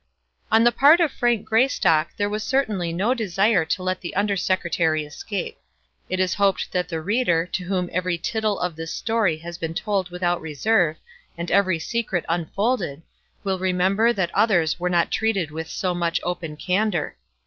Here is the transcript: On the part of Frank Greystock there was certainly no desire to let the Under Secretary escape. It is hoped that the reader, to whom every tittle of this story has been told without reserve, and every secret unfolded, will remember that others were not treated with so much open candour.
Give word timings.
On 0.51 0.63
the 0.63 0.71
part 0.71 0.99
of 0.99 1.11
Frank 1.11 1.45
Greystock 1.45 2.09
there 2.17 2.27
was 2.27 2.41
certainly 2.41 2.91
no 2.91 3.13
desire 3.13 3.63
to 3.65 3.83
let 3.83 4.01
the 4.01 4.15
Under 4.15 4.35
Secretary 4.35 5.05
escape. 5.05 5.59
It 6.09 6.19
is 6.19 6.33
hoped 6.33 6.71
that 6.71 6.89
the 6.89 6.99
reader, 6.99 7.45
to 7.45 7.63
whom 7.65 7.87
every 7.93 8.17
tittle 8.17 8.59
of 8.59 8.75
this 8.75 8.91
story 8.91 9.37
has 9.37 9.59
been 9.59 9.75
told 9.75 10.09
without 10.09 10.41
reserve, 10.41 10.97
and 11.37 11.51
every 11.51 11.77
secret 11.77 12.25
unfolded, 12.27 13.03
will 13.43 13.59
remember 13.59 14.11
that 14.11 14.33
others 14.33 14.79
were 14.79 14.89
not 14.89 15.11
treated 15.11 15.51
with 15.51 15.69
so 15.69 15.93
much 15.93 16.19
open 16.23 16.57
candour. 16.57 17.15